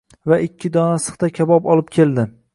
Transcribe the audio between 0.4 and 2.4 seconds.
ikki dona sixda kabob olib keldi.